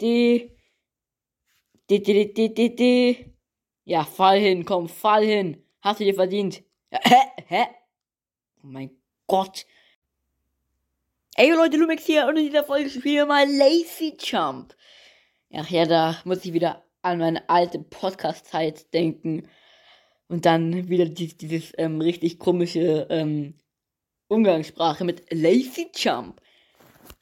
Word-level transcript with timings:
di, 0.00 0.50
di, 1.88 2.02
di, 2.02 2.32
di, 2.32 2.54
di, 2.54 2.74
di. 2.74 3.34
Ja, 3.84 4.04
fall 4.04 4.40
hin, 4.40 4.64
komm, 4.64 4.88
fall 4.88 5.24
hin. 5.24 5.62
Hast 5.80 6.00
du 6.00 6.04
dir 6.04 6.14
verdient. 6.14 6.62
Hä? 6.90 7.20
Hä? 7.48 7.66
Oh 8.62 8.66
mein 8.66 8.90
Gott. 9.26 9.66
Ey 11.36 11.50
Leute, 11.50 11.76
Lumix 11.76 12.06
hier 12.06 12.26
und 12.26 12.36
in 12.36 12.46
dieser 12.46 12.64
Folge 12.64 12.88
spielen 12.88 13.16
wir 13.16 13.26
mal 13.26 13.46
Lazy 13.46 14.16
Jump. 14.18 14.74
Ach 15.52 15.68
ja, 15.68 15.84
da 15.84 16.20
muss 16.24 16.44
ich 16.44 16.52
wieder 16.52 16.84
an 17.02 17.18
meine 17.18 17.48
alte 17.48 17.78
Podcast-Zeit 17.78 18.94
denken. 18.94 19.48
Und 20.28 20.46
dann 20.46 20.88
wieder 20.88 21.06
dieses, 21.06 21.36
dieses 21.36 21.72
ähm, 21.76 22.00
richtig 22.00 22.38
komische 22.38 23.06
ähm, 23.10 23.54
Umgangssprache 24.28 25.04
mit 25.04 25.30
Lazy 25.30 25.90
Jump. 25.94 26.40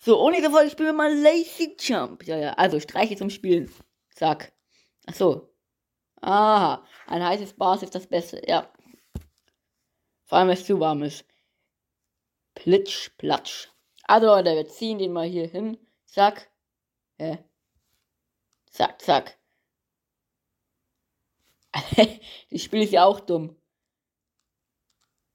So, 0.04 0.20
ohne 0.20 0.38
diese 0.38 0.50
Folge 0.50 0.68
spielen 0.68 0.88
wir 0.88 0.92
mal 0.94 1.14
Lazy 1.16 1.76
Jump. 1.78 2.26
Ja, 2.26 2.36
ja, 2.36 2.52
also 2.54 2.80
streiche 2.80 3.16
zum 3.16 3.30
Spielen. 3.30 3.72
Zack. 4.10 4.52
Ach 5.06 5.14
so. 5.14 5.54
Aha, 6.20 6.84
ein 7.06 7.24
heißes 7.24 7.54
Bad 7.54 7.84
ist 7.84 7.94
das 7.94 8.08
Beste, 8.08 8.42
ja. 8.44 8.68
Vor 10.24 10.38
allem, 10.38 10.48
wenn 10.48 10.56
es 10.56 10.66
zu 10.66 10.80
warm 10.80 11.04
ist. 11.04 11.24
Plitsch, 12.54 13.10
platsch. 13.16 13.68
Also 14.02 14.26
Leute, 14.26 14.56
wir 14.56 14.68
ziehen 14.68 14.98
den 14.98 15.12
mal 15.12 15.28
hier 15.28 15.46
hin. 15.46 15.78
Zack. 16.06 16.50
Hä? 17.18 17.38
Zack, 18.70 19.00
zack. 19.00 19.38
das 22.50 22.60
Spiel 22.60 22.82
ist 22.82 22.92
ja 22.92 23.04
auch 23.04 23.20
dumm. 23.20 23.56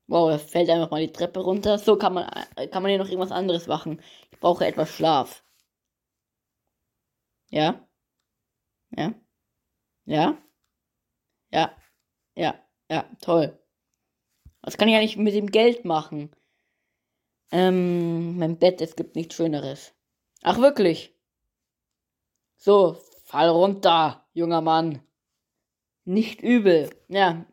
Wow, 0.07 0.29
da 0.31 0.37
fällt 0.37 0.69
einfach 0.69 0.89
mal 0.91 1.05
die 1.05 1.11
Treppe 1.11 1.41
runter. 1.41 1.77
So 1.77 1.97
kann 1.97 2.13
man, 2.13 2.29
kann 2.71 2.81
man 2.81 2.89
hier 2.89 2.97
noch 2.97 3.07
irgendwas 3.07 3.31
anderes 3.31 3.67
machen. 3.67 4.01
Ich 4.31 4.39
brauche 4.39 4.65
etwas 4.65 4.89
Schlaf. 4.89 5.43
Ja? 7.51 7.87
Ja? 8.91 9.13
Ja? 10.05 10.37
Ja. 11.51 11.75
Ja. 12.35 12.55
Ja, 12.89 13.03
toll. 13.21 13.59
Was 14.61 14.77
kann 14.77 14.87
ich 14.87 14.95
eigentlich 14.95 15.17
mit 15.17 15.33
dem 15.33 15.47
Geld 15.51 15.85
machen? 15.85 16.31
Ähm, 17.51 18.37
mein 18.37 18.57
Bett, 18.59 18.81
es 18.81 18.95
gibt 18.95 19.15
nichts 19.15 19.35
Schöneres. 19.35 19.93
Ach, 20.43 20.57
wirklich? 20.59 21.13
So, 22.57 22.97
fall 23.25 23.49
runter, 23.49 24.25
junger 24.33 24.61
Mann. 24.61 25.01
Nicht 26.05 26.41
übel. 26.41 26.89
Ja, 27.09 27.45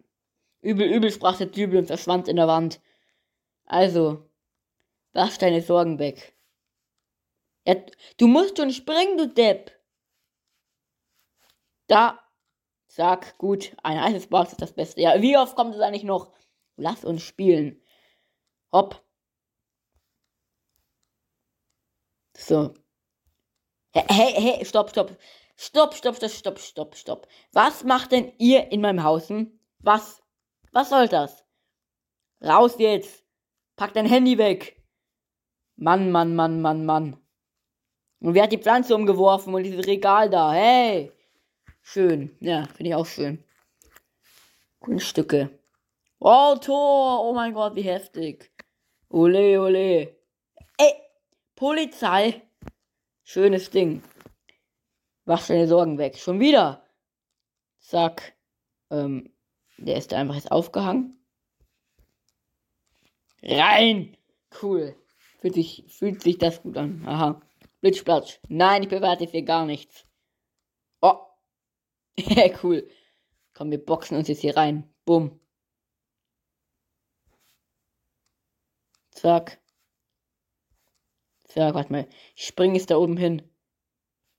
übel, 0.64 0.90
übel 0.90 1.10
sprach 1.12 1.38
der 1.38 1.46
Dübel 1.46 1.78
und 1.78 1.86
verschwand 1.86 2.28
in 2.28 2.36
der 2.36 2.48
Wand. 2.48 2.80
Also, 3.66 4.28
wasch 5.12 5.38
deine 5.38 5.62
Sorgen 5.62 5.98
weg. 5.98 6.36
Ja, 7.66 7.76
du 8.18 8.26
musst 8.26 8.58
schon 8.58 8.72
springen, 8.72 9.16
du 9.16 9.28
Depp. 9.28 9.72
Da. 11.88 12.20
Sag, 12.88 13.38
gut, 13.38 13.76
ein 13.82 14.00
heißes 14.00 14.28
Bad 14.28 14.52
ist 14.52 14.62
das 14.62 14.72
Beste. 14.72 15.00
Ja, 15.00 15.20
wie 15.20 15.36
oft 15.36 15.56
kommt 15.56 15.74
es 15.74 15.80
eigentlich 15.80 16.04
noch? 16.04 16.32
Lass 16.76 17.04
uns 17.04 17.22
spielen. 17.22 17.82
Hopp. 18.72 19.02
So. 22.36 22.74
Hey, 23.92 24.04
hey, 24.08 24.32
hey, 24.32 24.64
stopp, 24.64 24.90
stopp. 24.90 25.16
Stopp, 25.56 25.94
stopp, 25.94 26.16
stopp, 26.16 26.30
stopp, 26.30 26.58
stopp, 26.58 26.96
stopp. 26.96 27.28
Was 27.52 27.84
macht 27.84 28.12
denn 28.12 28.32
ihr 28.38 28.72
in 28.72 28.80
meinem 28.80 29.02
Haus? 29.04 29.28
Was? 29.78 30.23
Was 30.74 30.90
soll 30.90 31.06
das? 31.06 31.44
Raus 32.42 32.74
jetzt. 32.78 33.24
Pack 33.76 33.94
dein 33.94 34.06
Handy 34.06 34.36
weg. 34.38 34.82
Mann, 35.76 36.10
Mann, 36.10 36.34
Mann, 36.34 36.60
Mann, 36.60 36.84
Mann. 36.84 37.16
Und 38.18 38.34
wer 38.34 38.42
hat 38.42 38.52
die 38.52 38.58
Pflanze 38.58 38.94
umgeworfen 38.96 39.54
und 39.54 39.62
dieses 39.62 39.86
Regal 39.86 40.28
da? 40.28 40.52
Hey. 40.52 41.12
Schön. 41.80 42.36
Ja, 42.40 42.66
finde 42.66 42.90
ich 42.90 42.94
auch 42.96 43.06
schön. 43.06 43.44
Kunststücke. 44.80 45.56
Oh, 46.18 46.56
Tor. 46.60 47.24
Oh 47.24 47.34
mein 47.34 47.54
Gott, 47.54 47.76
wie 47.76 47.82
heftig. 47.82 48.50
Ole, 49.10 49.60
ole. 49.60 50.16
Ey, 50.76 50.94
Polizei. 51.54 52.42
Schönes 53.22 53.70
Ding. 53.70 54.02
Wasch 55.24 55.46
deine 55.46 55.68
Sorgen 55.68 55.98
weg. 55.98 56.16
Schon 56.18 56.40
wieder. 56.40 56.84
Zack. 57.78 58.34
Ähm, 58.90 59.33
der 59.78 59.96
ist 59.96 60.12
da 60.12 60.18
einfach 60.18 60.34
jetzt 60.34 60.52
aufgehangen. 60.52 61.18
Rein! 63.42 64.16
Cool. 64.62 64.96
Fühlt 65.40 65.54
sich, 65.54 65.84
fühlt 65.88 66.22
sich 66.22 66.38
das 66.38 66.62
gut 66.62 66.76
an. 66.76 67.04
Aha. 67.06 67.40
Blitzplatsch. 67.80 68.38
Nein, 68.48 68.84
ich 68.84 68.88
bewerte 68.88 69.24
hier 69.24 69.42
gar 69.42 69.66
nichts. 69.66 70.06
Oh. 71.02 71.18
cool. 72.62 72.88
Komm, 73.52 73.70
wir 73.70 73.84
boxen 73.84 74.16
uns 74.16 74.28
jetzt 74.28 74.40
hier 74.40 74.56
rein. 74.56 74.88
Bumm. 75.04 75.38
Zack. 79.10 79.60
Zack, 81.44 81.74
warte 81.74 81.92
mal. 81.92 82.08
Ich 82.34 82.46
springe 82.46 82.76
jetzt 82.76 82.90
da 82.90 82.96
oben 82.96 83.16
hin. 83.16 83.42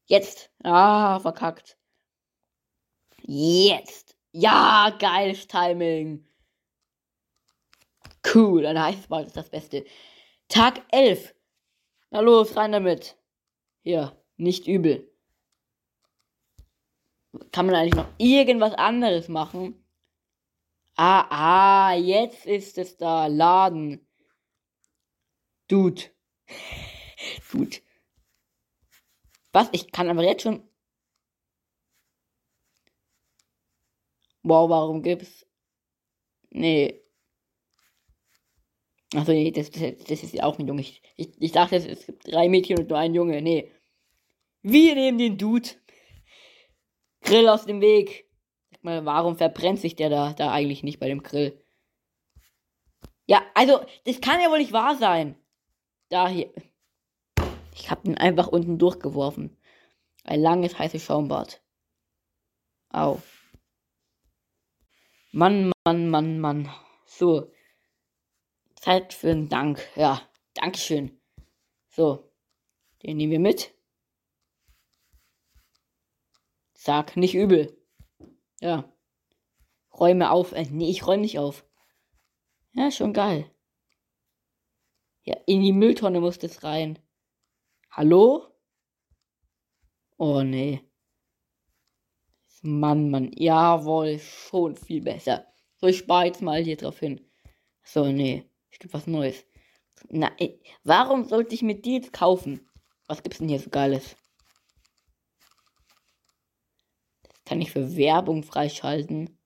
Jetzt. 0.05 0.51
Ah, 0.63 1.19
verkackt. 1.19 1.77
Jetzt. 3.21 4.14
Ja, 4.37 4.89
geiles 4.99 5.47
Timing. 5.47 6.27
Cool, 8.33 8.65
ein 8.65 8.77
heißes 8.77 9.07
Bad 9.07 9.27
ist 9.27 9.37
das 9.37 9.49
Beste. 9.49 9.85
Tag 10.49 10.81
11. 10.91 11.33
Na 12.09 12.19
los, 12.19 12.57
rein 12.57 12.73
damit. 12.73 13.15
Hier, 13.81 14.21
nicht 14.35 14.67
übel. 14.67 15.09
Kann 17.53 17.65
man 17.65 17.75
eigentlich 17.75 17.95
noch 17.95 18.09
irgendwas 18.17 18.73
anderes 18.73 19.29
machen? 19.29 19.81
Ah, 20.97 21.27
ah, 21.29 21.93
jetzt 21.93 22.45
ist 22.45 22.77
es 22.77 22.97
da. 22.97 23.27
Laden. 23.27 24.05
Dude. 25.69 26.11
Dude. 27.53 27.77
Was? 29.53 29.69
Ich 29.71 29.93
kann 29.93 30.09
aber 30.09 30.23
jetzt 30.23 30.43
schon. 30.43 30.61
Wow, 34.45 34.69
warum 34.69 35.01
gibt's. 35.01 35.43
Nee. 36.51 37.01
Achso, 39.15 39.31
nee, 39.31 39.49
das, 39.49 39.71
das, 39.71 39.97
das 39.97 40.21
ist 40.21 40.35
ja 40.35 40.43
auch 40.43 40.59
ein 40.59 40.67
Junge. 40.67 40.81
Ich, 40.81 41.01
ich, 41.15 41.29
ich 41.41 41.51
dachte, 41.51 41.77
es 41.77 42.05
gibt 42.05 42.31
drei 42.31 42.47
Mädchen 42.47 42.77
und 42.77 42.87
nur 42.87 42.99
ein 42.99 43.15
Junge. 43.15 43.41
Nee. 43.41 43.71
Wir 44.61 44.93
nehmen 44.93 45.17
den 45.17 45.39
Dude. 45.39 45.69
Grill 47.21 47.49
aus 47.49 47.65
dem 47.65 47.81
Weg. 47.81 48.29
Sag 48.69 48.83
mal, 48.83 49.03
warum 49.05 49.35
verbrennt 49.35 49.79
sich 49.79 49.95
der 49.95 50.11
da, 50.11 50.33
da 50.33 50.51
eigentlich 50.51 50.83
nicht 50.83 50.99
bei 50.99 51.07
dem 51.07 51.23
Grill? 51.23 51.59
Ja, 53.25 53.41
also, 53.55 53.83
das 54.03 54.21
kann 54.21 54.41
ja 54.41 54.51
wohl 54.51 54.59
nicht 54.59 54.73
wahr 54.73 54.95
sein. 54.95 55.35
Da 56.09 56.29
hier. 56.29 56.53
Ich 57.73 57.89
hab 57.89 58.05
ihn 58.05 58.15
einfach 58.15 58.47
unten 58.47 58.77
durchgeworfen. 58.77 59.57
Ein 60.23 60.41
langes, 60.41 60.77
heißes 60.77 61.03
Schaumbad. 61.03 61.63
Au. 62.89 63.19
Mann, 65.37 65.73
Mann, 65.83 66.09
Mann, 66.09 66.39
Mann. 66.39 66.73
So. 67.05 67.51
Zeit 68.75 69.13
für 69.13 69.31
einen 69.31 69.49
Dank. 69.49 69.85
Ja, 69.97 70.21
Dankeschön. 70.53 71.19
So. 71.89 72.31
Den 73.03 73.17
nehmen 73.17 73.33
wir 73.33 73.39
mit. 73.41 73.75
Sag, 76.73 77.17
nicht 77.17 77.35
übel. 77.35 77.77
Ja. 78.61 78.89
Räume 79.91 80.31
auf. 80.31 80.53
Äh, 80.53 80.67
nee, 80.71 80.89
ich 80.89 81.05
räume 81.05 81.23
nicht 81.23 81.37
auf. 81.37 81.65
Ja, 82.71 82.89
schon 82.89 83.11
geil. 83.11 83.51
Ja, 85.23 85.35
in 85.47 85.61
die 85.61 85.73
Mülltonne 85.73 86.21
muss 86.21 86.39
das 86.39 86.63
rein. 86.63 86.97
Hallo? 87.91 88.55
Oh 90.15 90.43
nee. 90.43 90.81
Mann, 92.65 93.11
Mann. 93.11 93.31
Jawohl, 93.33 94.19
schon 94.19 94.75
viel 94.75 95.01
besser. 95.01 95.45
So, 95.77 95.87
ich 95.87 95.99
spare 95.99 96.25
jetzt 96.25 96.41
mal 96.41 96.63
hier 96.63 96.77
drauf 96.77 96.99
hin. 96.99 97.21
So, 97.83 98.11
nee. 98.11 98.49
Ich 98.71 98.79
gibt 98.79 98.93
was 98.93 99.07
Neues. 99.07 99.45
Na, 100.09 100.31
ey, 100.37 100.59
warum 100.83 101.25
sollte 101.25 101.53
ich 101.55 101.61
mir 101.61 101.75
die 101.79 101.95
jetzt 101.95 102.11
kaufen? 102.11 102.67
Was 103.07 103.21
gibt's 103.21 103.37
denn 103.37 103.49
hier 103.49 103.59
so 103.59 103.69
Geiles? 103.69 104.15
Das 107.23 107.43
kann 107.45 107.61
ich 107.61 107.71
für 107.71 107.95
Werbung 107.95 108.43
freischalten. 108.43 109.37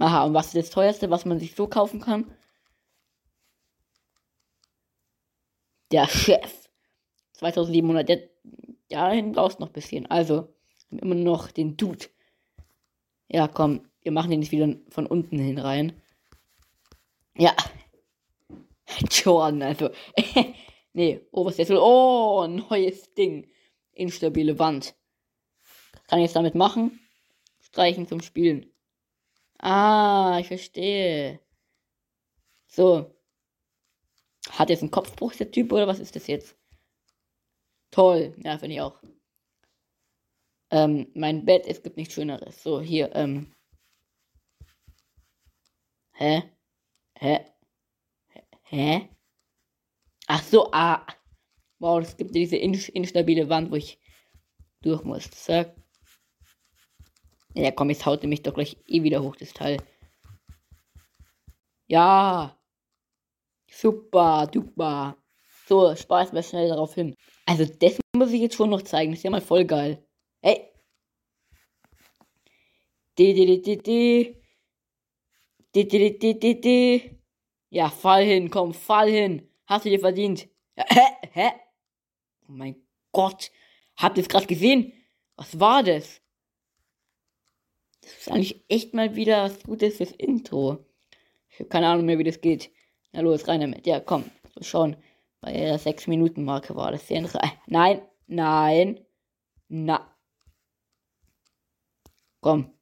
Aha, 0.00 0.24
und 0.24 0.34
was 0.34 0.46
ist 0.46 0.56
das 0.56 0.70
teuerste, 0.70 1.10
was 1.10 1.24
man 1.24 1.38
sich 1.38 1.54
so 1.54 1.68
kaufen 1.68 2.00
kann? 2.00 2.34
Der 5.92 6.08
Chef. 6.08 6.68
2700. 7.34 8.08
Der, 8.08 8.32
dahin 8.92 9.32
brauchst 9.32 9.60
noch 9.60 9.68
ein 9.68 9.72
bisschen. 9.72 10.06
Also, 10.10 10.48
immer 10.90 11.14
noch 11.14 11.50
den 11.50 11.76
Dude. 11.76 12.06
Ja, 13.28 13.48
komm, 13.48 13.88
wir 14.02 14.12
machen 14.12 14.30
den 14.30 14.42
jetzt 14.42 14.52
wieder 14.52 14.76
von 14.90 15.06
unten 15.06 15.38
hin 15.38 15.58
rein. 15.58 16.00
Ja. 17.36 17.54
Jordan, 19.10 19.62
also. 19.62 19.90
Nee, 20.94 21.26
jetzt? 21.56 21.70
Oh, 21.70 22.46
neues 22.46 23.14
Ding. 23.14 23.50
Instabile 23.92 24.58
Wand. 24.58 24.94
Was 25.92 26.04
kann 26.06 26.18
ich 26.18 26.24
jetzt 26.24 26.36
damit 26.36 26.54
machen? 26.54 27.00
Streichen 27.60 28.06
zum 28.06 28.20
Spielen. 28.20 28.66
Ah, 29.58 30.36
ich 30.40 30.48
verstehe. 30.48 31.40
So. 32.66 33.14
Hat 34.50 34.70
jetzt 34.70 34.82
einen 34.82 34.90
Kopfbruch 34.90 35.32
der 35.34 35.50
Typ 35.50 35.72
oder 35.72 35.86
was 35.86 36.00
ist 36.00 36.14
das 36.14 36.26
jetzt? 36.26 36.56
Toll. 37.92 38.34
Ja, 38.42 38.58
finde 38.58 38.74
ich 38.74 38.80
auch. 38.80 39.00
Ähm, 40.70 41.06
mein 41.14 41.44
Bett, 41.44 41.66
es 41.66 41.82
gibt 41.82 41.96
nichts 41.98 42.14
Schöneres. 42.14 42.62
So, 42.62 42.80
hier, 42.80 43.14
ähm. 43.14 43.54
Hä? 46.12 46.42
Hä? 47.18 47.46
Hä? 48.62 49.08
Ach 50.26 50.42
so, 50.42 50.72
ah. 50.72 51.06
Wow, 51.78 52.00
es 52.00 52.16
gibt 52.16 52.34
diese 52.34 52.56
instabile 52.56 53.48
Wand, 53.48 53.70
wo 53.70 53.76
ich 53.76 54.00
durch 54.80 55.04
muss. 55.04 55.30
Zack. 55.30 55.76
Ja, 57.54 57.70
komm, 57.70 57.90
jetzt 57.90 58.06
haut 58.06 58.22
mich 58.22 58.42
doch 58.42 58.54
gleich 58.54 58.78
eh 58.86 59.02
wieder 59.02 59.22
hoch, 59.22 59.36
das 59.36 59.52
Teil. 59.52 59.76
Ja. 61.88 62.58
Super, 63.70 64.46
duper. 64.46 65.21
So, 65.72 65.96
Spaß 65.96 66.34
mal 66.34 66.42
schnell 66.42 66.68
darauf 66.68 66.94
hin. 66.94 67.16
Also, 67.46 67.64
das 67.64 67.98
muss 68.14 68.30
ich 68.30 68.42
jetzt 68.42 68.56
schon 68.56 68.68
noch 68.68 68.82
zeigen. 68.82 69.14
Ist 69.14 69.22
ja 69.22 69.30
mal 69.30 69.40
voll 69.40 69.64
geil. 69.64 70.06
Die. 75.74 77.16
Ja, 77.70 77.88
fall 77.88 78.22
hin, 78.22 78.50
komm, 78.50 78.74
fall 78.74 79.10
hin. 79.10 79.48
Hast 79.64 79.86
du 79.86 79.88
dir 79.88 79.98
verdient. 79.98 80.46
Hä? 80.76 81.06
Hä? 81.32 81.52
Oh 82.42 82.52
mein 82.52 82.76
Gott. 83.10 83.50
Habt 83.96 84.18
ihr 84.18 84.24
es 84.24 84.28
gerade 84.28 84.46
gesehen? 84.46 84.92
Was 85.36 85.58
war 85.58 85.82
das? 85.82 86.20
Das 88.02 88.12
ist 88.12 88.30
eigentlich 88.30 88.62
echt 88.68 88.92
mal 88.92 89.16
wieder 89.16 89.44
was 89.44 89.62
Gutes 89.62 89.96
fürs 89.96 90.12
Intro. 90.12 90.84
Ich 91.48 91.60
habe 91.60 91.70
keine 91.70 91.86
Ahnung 91.88 92.04
mehr, 92.04 92.18
wie 92.18 92.24
das 92.24 92.42
geht. 92.42 92.70
Na 93.12 93.22
los, 93.22 93.48
rein 93.48 93.62
damit. 93.62 93.86
Ja, 93.86 94.00
komm. 94.00 94.30
Schauen. 94.60 94.98
Bei 95.42 95.52
der 95.52 95.78
6-Minuten-Marke 95.78 96.76
war 96.76 96.92
das 96.92 97.08
sehr 97.08 97.18
interessant. 97.18 97.52
Nein, 97.66 98.00
nein, 98.28 99.04
na. 99.68 100.16
Komm. 102.40 102.72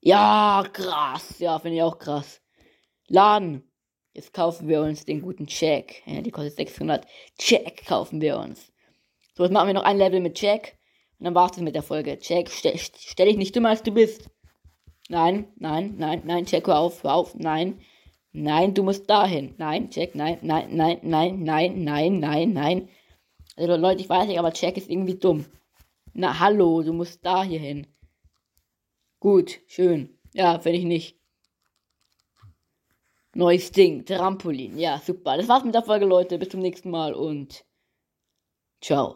Ja, 0.00 0.64
krass. 0.72 1.38
Ja, 1.38 1.60
finde 1.60 1.76
ich 1.76 1.82
auch 1.82 1.98
krass. 1.98 2.42
Laden. 3.06 3.70
Jetzt 4.12 4.32
kaufen 4.32 4.66
wir 4.66 4.82
uns 4.82 5.04
den 5.04 5.22
guten 5.22 5.46
Check. 5.46 6.02
Ja, 6.06 6.22
die 6.22 6.32
kostet 6.32 6.56
600. 6.56 7.06
Check 7.38 7.86
kaufen 7.86 8.20
wir 8.20 8.38
uns. 8.38 8.72
So, 9.34 9.44
jetzt 9.44 9.52
machen 9.52 9.68
wir 9.68 9.74
noch 9.74 9.84
ein 9.84 9.98
Level 9.98 10.18
mit 10.18 10.34
Check. 10.34 10.76
Und 11.20 11.26
dann 11.26 11.36
war's 11.36 11.52
es 11.52 11.62
mit 11.62 11.76
der 11.76 11.84
Folge. 11.84 12.18
Check, 12.18 12.50
stell, 12.50 12.76
stell 12.76 13.28
dich 13.28 13.36
nicht 13.36 13.54
dümmer 13.54 13.68
als 13.68 13.84
du 13.84 13.92
bist. 13.92 14.28
Nein, 15.08 15.52
nein, 15.54 15.94
nein, 15.98 16.22
nein, 16.24 16.46
Check, 16.46 16.66
hör 16.66 16.80
auf, 16.80 17.04
hör 17.04 17.14
auf, 17.14 17.36
nein. 17.36 17.80
Nein, 18.32 18.74
du 18.74 18.82
musst 18.82 19.08
dahin. 19.08 19.54
Nein, 19.58 19.90
Check, 19.90 20.14
nein, 20.14 20.38
nein, 20.42 20.76
nein, 20.76 21.00
nein, 21.02 21.42
nein, 21.42 21.84
nein, 21.84 22.20
nein, 22.20 22.52
nein. 22.52 22.88
Also 23.56 23.76
Leute, 23.76 24.00
ich 24.00 24.08
weiß 24.08 24.28
nicht, 24.28 24.38
aber 24.38 24.52
Check 24.52 24.76
ist 24.76 24.90
irgendwie 24.90 25.18
dumm. 25.18 25.46
Na, 26.14 26.38
hallo, 26.38 26.82
du 26.82 26.92
musst 26.92 27.24
da 27.24 27.42
hier 27.42 27.60
hin. 27.60 27.86
Gut, 29.20 29.60
schön. 29.66 30.18
Ja, 30.32 30.58
finde 30.58 30.78
ich 30.78 30.84
nicht. 30.84 31.18
Neues 33.34 33.72
Ding, 33.72 34.04
Trampolin. 34.04 34.78
Ja, 34.78 34.98
super. 34.98 35.36
Das 35.36 35.48
war's 35.48 35.64
mit 35.64 35.74
der 35.74 35.82
Folge, 35.82 36.06
Leute. 36.06 36.38
Bis 36.38 36.48
zum 36.48 36.60
nächsten 36.60 36.90
Mal 36.90 37.14
und 37.14 37.64
ciao. 38.80 39.06